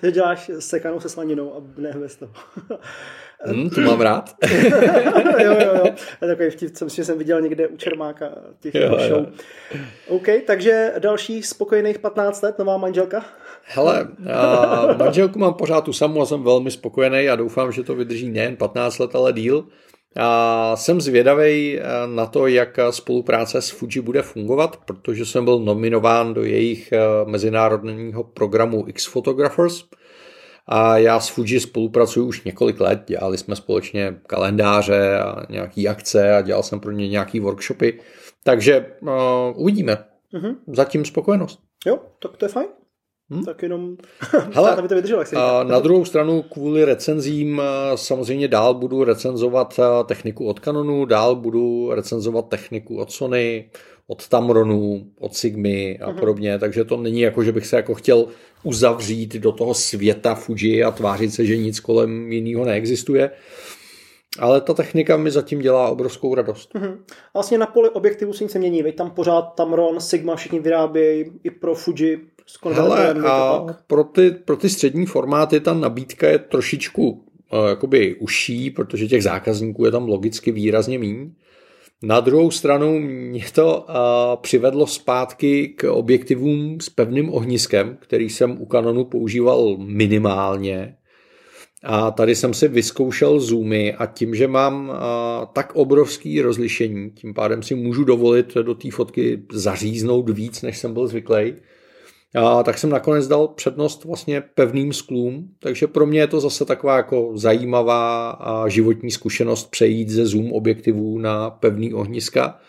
[0.00, 2.32] Ty děláš sekanou se slaninou a ne bez toho.
[3.46, 4.34] Hmm, to mám rád.
[5.42, 5.84] jo, jo, jo.
[6.22, 8.30] A takový vtip, co jsem viděl někde u Čermáka
[8.60, 9.18] těch jo, show.
[9.18, 9.26] Jo.
[10.08, 13.24] OK, takže další spokojených 15 let, nová manželka?
[13.62, 17.94] Hele, a manželku mám pořád tu samou a jsem velmi spokojený a doufám, že to
[17.94, 19.66] vydrží nejen 15 let, ale díl.
[20.16, 25.58] A jsem zvědavý eh, na to, jak spolupráce s Fuji bude fungovat, protože jsem byl
[25.58, 29.84] nominován do jejich eh, mezinárodního programu X Photographers.
[30.66, 36.36] A já s Fuji spolupracuji už několik let, dělali jsme společně kalendáře a nějaké akce
[36.36, 38.00] a dělal jsem pro ně nějaké workshopy.
[38.44, 39.10] Takže uh,
[39.54, 40.04] uvidíme.
[40.34, 40.54] Mm-hmm.
[40.66, 41.60] Zatím spokojenost.
[41.86, 42.66] Jo, tak to je fajn.
[43.30, 43.44] Hmm?
[43.44, 43.96] Tak jenom
[44.52, 45.24] Hele, aby to vydrželo.
[45.36, 47.62] A na druhou stranu kvůli recenzím
[47.94, 53.70] samozřejmě dál budu recenzovat techniku od Canonu, dál budu recenzovat techniku od Sony,
[54.06, 56.18] od Tamronu, od Sigmy a uh-huh.
[56.18, 58.26] podobně, takže to není jako, že bych se jako chtěl
[58.62, 63.30] uzavřít do toho světa Fuji a tvářit se, že nic kolem jiného neexistuje.
[64.38, 66.74] Ale ta technika mi zatím dělá obrovskou radost.
[66.74, 66.98] Uh-huh.
[67.34, 71.50] Vlastně na poli objektivu se nic nemění, veď tam pořád Tamron, Sigma všichni vyrábějí i
[71.50, 72.33] pro Fuji
[72.72, 78.70] Hele, a pro ty, pro ty střední formáty ta nabídka je trošičku uh, jakoby užší,
[78.70, 81.30] protože těch zákazníků je tam logicky výrazně méně.
[82.02, 83.94] Na druhou stranu mě to uh,
[84.40, 90.96] přivedlo zpátky k objektivům s pevným ohniskem, který jsem u Canonu používal minimálně.
[91.82, 94.94] A tady jsem si vyzkoušel zoomy a tím, že mám uh,
[95.52, 100.92] tak obrovský rozlišení, tím pádem si můžu dovolit do té fotky zaříznout víc, než jsem
[100.94, 101.54] byl zvyklý,
[102.34, 106.64] a tak jsem nakonec dal přednost vlastně pevným sklům, takže pro mě je to zase
[106.64, 112.60] taková jako zajímavá a životní zkušenost přejít ze zoom objektivů na pevný ohniska.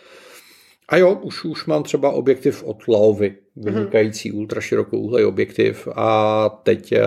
[0.89, 4.37] A jo, už, už mám třeba objektiv od Laovy, vynikající mm-hmm.
[4.37, 6.99] ultraširokouhlej objektiv a teď uh,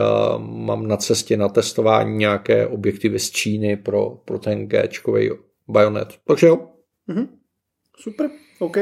[0.43, 4.89] mám na cestě na testování nějaké objektivy z Číny pro, pro ten g
[5.69, 6.09] bajonet.
[6.25, 6.69] Takže jo.
[7.09, 7.29] Mm-hmm.
[7.99, 8.77] Super, OK.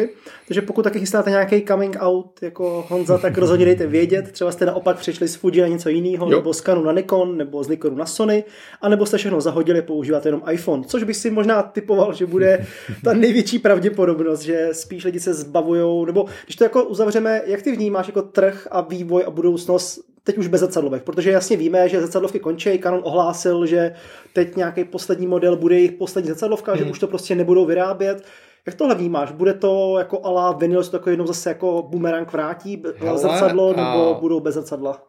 [0.46, 4.32] Takže pokud taky chystáte nějaký coming out jako Honza, tak rozhodně dejte vědět.
[4.32, 7.64] Třeba jste naopak přišli z Fuji na něco jiného, nebo z Canon na Nikon, nebo
[7.64, 8.44] z Nikonu na Sony,
[8.80, 12.66] anebo jste všechno zahodili, používáte jenom iPhone, což bych si možná typoval, že bude
[13.04, 17.72] ta největší pravděpodobnost, že spíš lidi se zbavujou, nebo když to jako uzavřeme, jak ty
[17.72, 22.00] vnímáš jako trh a vývoj a budoucnost teď už bez zrcadlovek, protože jasně víme, že
[22.00, 22.78] zrcadlovky končí.
[22.78, 23.94] Canon ohlásil, že
[24.32, 26.84] teď nějaký poslední model bude jejich poslední zrcadlovka, hmm.
[26.84, 28.24] že už to prostě nebudou vyrábět.
[28.66, 29.32] Jak tohle vnímáš?
[29.32, 33.68] Bude to jako ala vinyl, se to jako jednou zase jako boomerang vrátí Hele, zrcadlo,
[33.72, 34.20] nebo a...
[34.20, 35.02] budou bez zrcadla?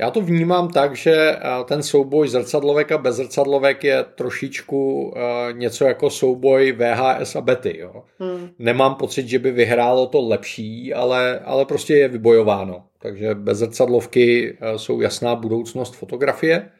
[0.00, 5.14] Já to vnímám tak, že ten souboj zrcadlovek a bez zrcadlovek je trošičku
[5.52, 7.78] něco jako souboj VHS a Betty.
[7.78, 8.02] Jo.
[8.18, 8.48] Hmm.
[8.58, 12.84] Nemám pocit, že by vyhrálo to lepší, ale, ale prostě je vybojováno.
[12.98, 16.70] Takže bez zrcadlovky jsou jasná budoucnost fotografie.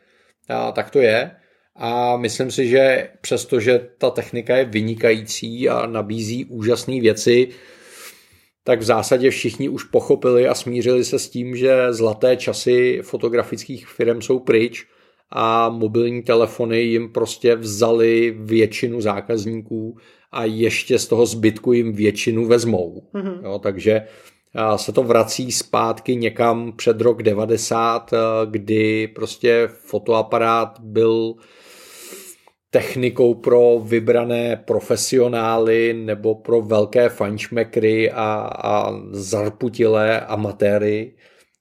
[0.48, 1.30] A tak to je.
[1.80, 7.48] A myslím si, že přestože ta technika je vynikající a nabízí úžasné věci,
[8.64, 13.86] tak v zásadě všichni už pochopili a smířili se s tím, že zlaté časy fotografických
[13.86, 14.86] firm jsou pryč
[15.30, 19.96] a mobilní telefony jim prostě vzali většinu zákazníků
[20.32, 23.02] a ještě z toho zbytku jim většinu vezmou.
[23.14, 23.44] Mm-hmm.
[23.44, 24.02] Jo, takže
[24.76, 28.10] se to vrací zpátky někam před rok 90,
[28.50, 31.34] kdy prostě fotoaparát byl
[32.70, 41.14] technikou pro vybrané profesionály nebo pro velké fančmekry a, a zarputilé amatéry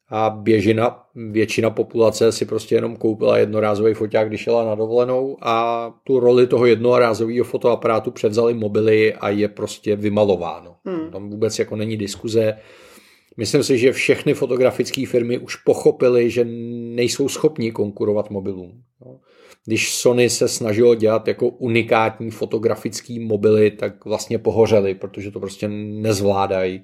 [0.09, 5.89] a běžina, většina populace si prostě jenom koupila jednorázový foťák, když jela na dovolenou a
[6.03, 10.75] tu roli toho jednorázového fotoaparátu převzali mobily a je prostě vymalováno.
[10.85, 11.11] Hmm.
[11.11, 12.57] Tam vůbec jako není diskuze.
[13.37, 16.45] Myslím si, že všechny fotografické firmy už pochopily, že
[16.95, 18.81] nejsou schopni konkurovat mobilům.
[19.67, 25.67] Když Sony se snažilo dělat jako unikátní fotografický mobily, tak vlastně pohořeli, protože to prostě
[25.67, 26.81] nezvládají.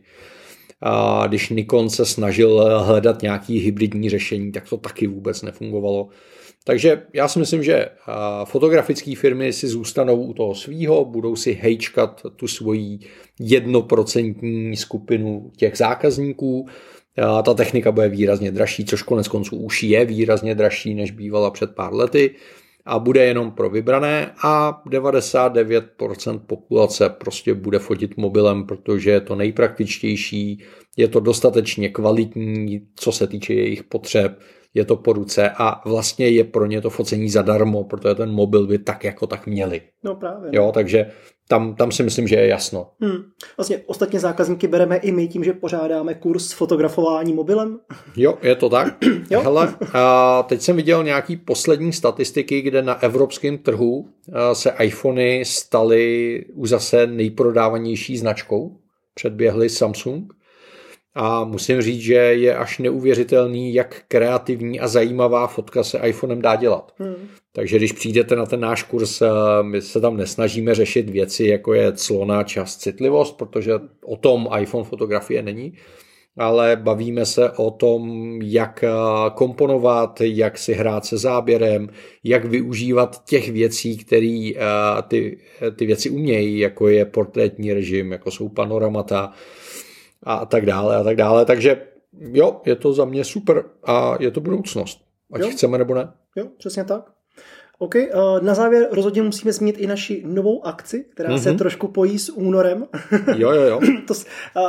[0.81, 6.07] A když Nikon se snažil hledat nějaký hybridní řešení, tak to taky vůbec nefungovalo.
[6.63, 7.85] Takže já si myslím, že
[8.45, 12.99] fotografické firmy si zůstanou u toho svýho, budou si hejčkat tu svoji
[13.39, 16.67] jednoprocentní skupinu těch zákazníků.
[17.43, 21.75] Ta technika bude výrazně dražší, což konec konců už je výrazně dražší, než bývala před
[21.75, 22.35] pár lety
[22.85, 29.35] a bude jenom pro vybrané a 99% populace prostě bude fotit mobilem, protože je to
[29.35, 30.63] nejpraktičtější,
[30.97, 34.39] je to dostatečně kvalitní, co se týče jejich potřeb,
[34.73, 38.67] je to po ruce a vlastně je pro ně to focení zadarmo, protože ten mobil
[38.67, 39.81] by tak jako tak měli.
[40.03, 40.49] No právě.
[40.53, 41.11] Jo, takže
[41.47, 42.89] tam, tam si myslím, že je jasno.
[43.01, 43.23] Hmm.
[43.57, 47.79] Vlastně ostatně zákazníky bereme i my tím, že pořádáme kurz fotografování mobilem.
[48.15, 48.97] Jo, je to tak.
[49.29, 49.41] jo.
[49.41, 54.09] Hele, a teď jsem viděl nějaký poslední statistiky, kde na evropském trhu
[54.53, 58.77] se iPhony staly už zase nejprodávanější značkou.
[59.13, 60.33] Předběhly Samsung.
[61.15, 66.55] A musím říct, že je až neuvěřitelný, jak kreativní a zajímavá fotka se iPhonem dá
[66.55, 66.93] dělat.
[66.97, 67.15] Hmm.
[67.53, 69.27] Takže když přijdete na ten náš kurz, eh,
[69.61, 73.73] my se tam nesnažíme řešit věci, jako je clona, čas, citlivost, protože
[74.05, 75.73] o tom iPhone fotografie není,
[76.37, 78.89] ale bavíme se o tom, jak eh,
[79.33, 81.89] komponovat, jak si hrát se záběrem,
[82.23, 84.61] jak využívat těch věcí, které eh,
[85.07, 85.37] ty,
[85.75, 89.33] ty věci umějí, jako je portrétní režim, jako jsou panoramata,
[90.23, 91.45] a tak dále a tak dále.
[91.45, 91.87] Takže
[92.19, 95.01] jo, je to za mě super a je to budoucnost.
[95.33, 95.49] Ať jo.
[95.49, 96.13] chceme nebo ne.
[96.35, 97.12] Jo, přesně tak.
[97.83, 98.09] OK, eh,
[98.41, 101.41] na závěr rozhodně musíme zmínit i naši novou akci, která mm-hmm.
[101.41, 101.57] se mhm.
[101.57, 102.87] trošku pojí s únorem.
[103.35, 103.79] Jo, jo, jo.
[104.07, 104.13] to,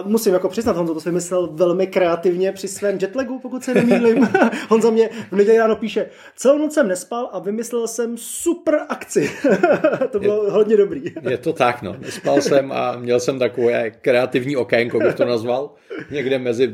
[0.05, 4.29] musím jako přiznat, Honzo to si vymyslel velmi kreativně při svém jetlagu, pokud se nemýlím.
[4.69, 9.31] Honza mě v neděli ráno píše, celou noc jsem nespal a vymyslel jsem super akci.
[10.11, 11.03] to bylo je, hodně dobrý.
[11.29, 11.97] je to tak, no.
[12.01, 15.71] Nespal jsem a měl jsem takové kreativní okénko, bych to nazval,
[16.11, 16.73] někde mezi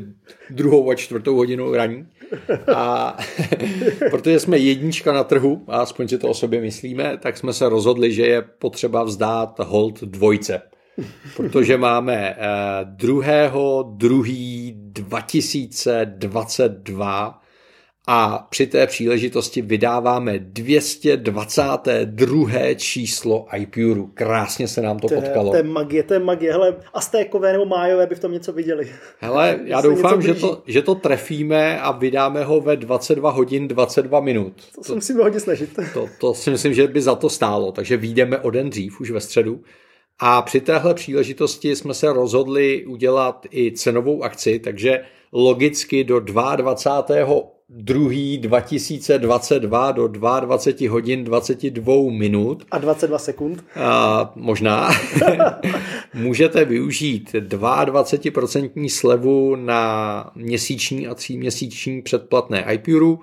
[0.49, 2.07] druhou a čtvrtou hodinou raní.
[2.75, 3.17] A
[4.09, 7.69] protože jsme jednička na trhu, a aspoň si to o sobě myslíme, tak jsme se
[7.69, 10.61] rozhodli, že je potřeba vzdát hold dvojce.
[11.35, 12.35] Protože máme
[12.83, 13.83] 2.
[13.83, 14.23] 2.
[14.91, 17.40] 2022
[18.13, 22.73] a při té příležitosti vydáváme 222.
[22.75, 24.11] číslo iPuru.
[24.13, 25.51] Krásně se nám to, to potkalo.
[25.51, 26.51] To je magie, to je magie.
[26.51, 28.91] Hele, Aztékové nebo Májové by v tom něco viděli.
[29.19, 34.19] Hele, já doufám, že to, že to trefíme a vydáme ho ve 22 hodin 22
[34.19, 34.53] minut.
[34.75, 35.79] To, to se musíme hodně snažit.
[35.93, 39.11] To, to si myslím, že by za to stálo, takže výjdeme o den dřív, už
[39.11, 39.61] ve středu.
[40.19, 47.60] A při téhle příležitosti jsme se rozhodli udělat i cenovou akci, takže logicky do 22
[47.73, 52.65] druhý 2022 do 22 hodin 22 minut.
[52.71, 53.65] A 22 sekund.
[53.75, 54.89] A možná.
[56.13, 63.19] můžete využít 22% slevu na měsíční a tříměsíční předplatné iPuru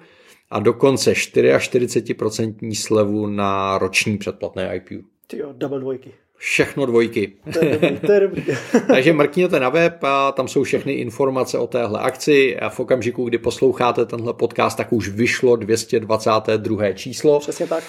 [0.51, 5.05] a dokonce 44% slevu na roční předplatné IPU.
[5.27, 6.13] Ty jo, double dvojky.
[6.39, 7.33] Všechno dvojky.
[7.53, 8.45] To je dobrý, to je dobrý.
[8.87, 13.25] Takže mrkněte na web a tam jsou všechny informace o téhle akci a v okamžiku,
[13.25, 16.93] kdy posloucháte tenhle podcast, tak už vyšlo 222.
[16.93, 17.41] číslo.
[17.41, 17.85] Přesně tak.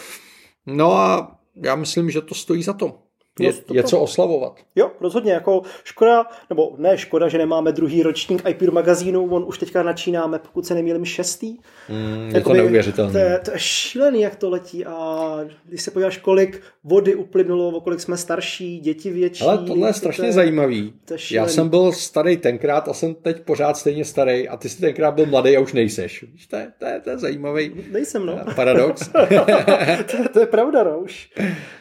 [0.66, 3.09] No a já myslím, že to stojí za to.
[3.40, 4.60] Je, to- je co oslavovat.
[4.76, 9.58] Jo, rozhodně, jako škoda, nebo ne škoda, že nemáme druhý ročník iPure magazínu, on už
[9.58, 11.58] teďka načínáme, pokud se nemýlím, šestý.
[11.90, 13.12] Mm, je to Jakoby neuvěřitelné.
[13.12, 17.68] To je, to je šílený, jak to letí a když se podíváš, kolik vody uplynulo,
[17.70, 19.44] o kolik jsme starší, děti větší.
[19.44, 20.94] Ale tohle je strašně to je, zajímavý.
[21.06, 24.70] to je Já jsem byl starý tenkrát a jsem teď pořád stejně starý a ty
[24.70, 26.24] jsi tenkrát byl mladý a už nejseš.
[26.34, 28.40] Víš, to je, to je, to je zajímavý Nejsem, no.
[28.56, 29.08] paradox.
[30.12, 31.00] to, je- to je pravda, no.
[31.00, 31.30] Už,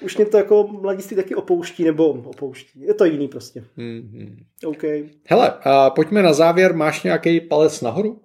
[0.00, 2.80] už mě to jako mladiství taky opouští, nebo opouští.
[2.80, 3.64] Je to jiný prostě.
[3.76, 4.36] Mhm.
[4.66, 4.82] OK.
[5.28, 6.74] Hele, a pojďme na závěr.
[6.74, 8.20] Máš nějaký palec nahoru?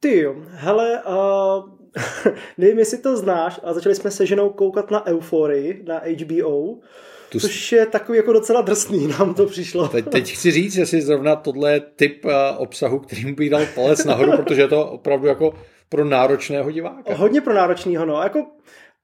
[0.00, 5.06] Ty jo, hele, uh, nevím, jestli to znáš, ale začali jsme se ženou koukat na
[5.06, 6.78] Euphorii, na HBO,
[7.28, 9.88] Tu což je takový jako docela drsný, nám to přišlo.
[9.88, 14.04] Teď, teď chci říct, jestli zrovna tohle je typ uh, obsahu, kterým bych dal palec
[14.04, 15.54] nahoru, protože je to opravdu jako
[15.88, 17.14] pro náročného diváka.
[17.14, 18.22] Hodně pro náročného, no.
[18.22, 18.46] Jako,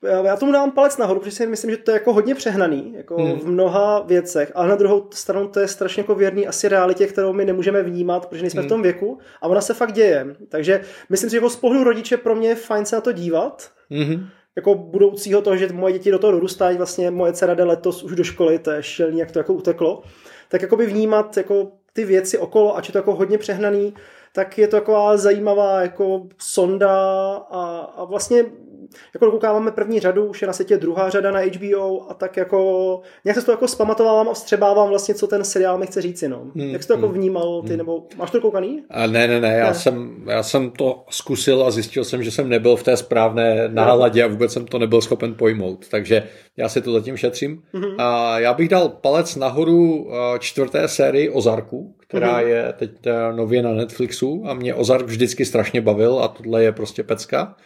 [0.02, 2.94] já já tomu dám palec nahoru, protože si myslím, že to je jako hodně přehnaný,
[2.96, 3.26] jako Hmm.
[3.30, 3.38] hmm.
[3.40, 7.32] v mnoha věcech, ale na druhou stranu to je strašně jako věrný asi realitě, kterou
[7.32, 8.68] my nemůžeme vnímat, protože nejsme Hmm.
[8.68, 10.26] v tom věku a ona se fakt děje.
[10.48, 13.12] Takže myslím si, že jako z pohledu rodiče pro mě je fajn se na to
[13.12, 14.26] dívat, Mhm.
[14.56, 18.14] jako budoucího toho, že moje děti do toho dorůstají, vlastně moje dcera jde letos už
[18.16, 20.02] do školy, to je šílený, jak to jako uteklo,
[20.48, 23.94] tak jakoby vnímat jako ty věci okolo, ač je to jako hodně přehnaný,
[24.34, 26.90] tak je to taková zajímavá jako sonda
[27.50, 28.44] a, a vlastně
[29.14, 33.00] jako dokoukáváme první řadu, už je na světě druhá řada na HBO a tak jako
[33.24, 36.38] nějak se toho jako zpamatovávám a vstřebávám vlastně, co ten seriál mi chce říci, no.
[36.56, 38.82] Hmm, Jak jsi to jako hmm, vnímal ty, nebo máš to koukaný?
[38.90, 39.74] A ne, ne, ne, já, Ne.
[39.74, 44.24] Jsem, já jsem to zkusil a zjistil jsem, že jsem nebyl v té správné náladě
[44.24, 46.22] a vůbec jsem to nebyl schopen pojmout, takže
[46.56, 47.62] já si to zatím šetřím.
[47.72, 47.86] Mhm.
[47.98, 52.48] A já bych dal palec nahoru eh, čtvrté sérii Ozarku, která Mhm.
[52.48, 56.72] je teď eh, nově na Netflixu a mě Ozark vždycky strašně bavil a tohle je
[56.72, 57.56] prostě pecka.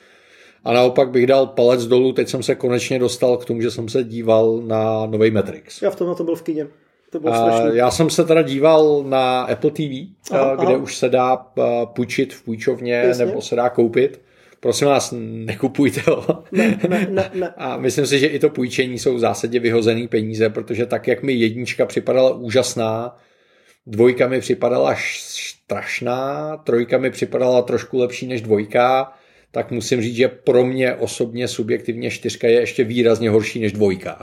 [0.67, 3.89] A naopak bych dal palec dolů, teď jsem se konečně dostal k tomu, že jsem
[3.89, 5.83] se díval na nový Matrix.
[5.83, 6.67] Já v tom na to byl v kině.
[7.11, 9.81] To bylo A já jsem se teda díval na Apple TV,
[10.31, 10.77] Aha, a, kde aha.
[10.77, 13.27] už se dá a, půjčit v půjčovně Jasně.
[13.27, 14.21] nebo se dá koupit.
[14.61, 16.45] Prosím vás, nekupujte ho.
[16.53, 17.55] Ne, ne, ne, ne.
[17.57, 21.23] A myslím si, že i to půjčení jsou v zásadě vyhozený peníze, protože tak, jak
[21.23, 23.17] mi jednička připadala úžasná,
[23.87, 29.13] dvojka mi připadala strašná, trojka mi připadala trošku lepší než dvojka,
[29.53, 34.19] tak musím říct, že pro mě osobně subjektivně čtyřka je ještě výrazně horší než dvojka.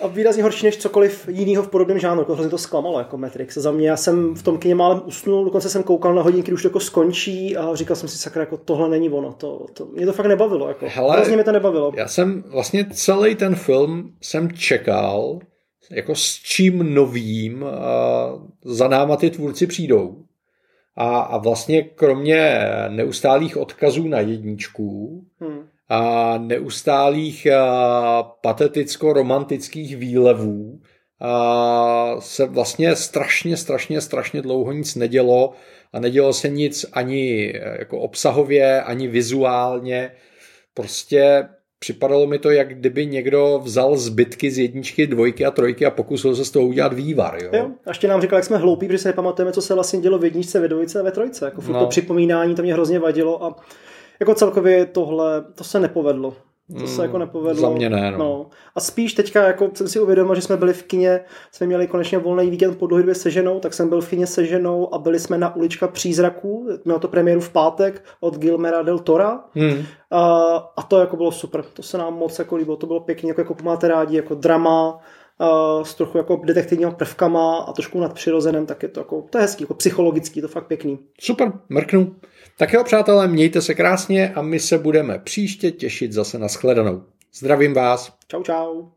[0.00, 2.20] A výrazně horší než cokoliv jiného v podobném žánru.
[2.20, 3.54] Jako hrozně to zklamalo jako Matrix.
[3.54, 6.62] Za mě já jsem v tom kině málem usnul, dokonce jsem koukal na hodinky, už
[6.62, 9.32] to jako skončí a říkal jsem si, sakra, jako tohle není ono.
[9.32, 10.68] To, to, mě to fakt nebavilo.
[10.68, 10.86] Jako.
[10.88, 11.92] Hele, Hrozně mě to nebavilo.
[11.96, 15.38] Já jsem vlastně celý ten film jsem čekal,
[15.90, 17.68] jako s čím novým uh,
[18.64, 20.25] za náma ty tvůrci přijdou.
[20.96, 25.68] A, a vlastně kromě neustálých odkazů na jedničku Hmm.
[25.88, 27.46] a neustálých
[28.40, 30.80] pateticko-romantických výlevů
[31.20, 35.52] a se vlastně strašně, strašně, strašně dlouho nic nedělo
[35.92, 40.12] a nedělo se nic ani eh, jako obsahově, ani vizuálně.
[40.74, 45.90] Prostě připadalo mi to, jak kdyby někdo vzal zbytky z jedničky, dvojky a trojky a
[45.90, 47.38] pokusil se z toho udělat vývar.
[47.42, 47.50] Jo?
[47.52, 47.70] Jo?
[47.86, 50.24] A ještě nám říkal, jak jsme hloupí, protože se nepamatujeme, co se vlastně dělo v
[50.24, 51.44] jedničce, ve dvojce a ve trojce.
[51.44, 51.80] Jako No.
[51.80, 53.56] to připomínání, to mě hrozně vadilo a
[54.20, 56.36] jako celkově tohle, to se nepovedlo.
[56.80, 57.60] To se jako nepovedlo.
[57.60, 58.46] za mě ne, no.
[58.74, 61.20] A spíš teďka, jako jsem si uvědomil, že jsme byli v kině,
[61.52, 64.26] jsme měli konečně volný víkend po dlouhé době se ženou, tak jsem byl v kině
[64.26, 68.82] se ženou a byli jsme na ulička přízraků, mělo to premiéru v pátek od Gilmera
[68.82, 69.44] del Tora.
[69.54, 69.84] Hmm.
[70.10, 70.22] A,
[70.76, 73.40] a to jako bylo super, to se nám moc jako líbilo, to bylo pěkně, jako,
[73.40, 74.98] jako máte rádi, jako drama,
[75.82, 79.62] s trochu jako detektivníma prvkama a trošku nadpřirozeným, tak je to jako, to je hezký,
[79.62, 80.98] jako psychologický, to fakt pěkný.
[81.20, 82.14] Super, mrknu.
[82.58, 87.04] Tak jo, přátelé, mějte se krásně a my se budeme příště těšit zase na shledanou.
[87.34, 88.18] Zdravím vás.
[88.28, 88.95] Čau, čau.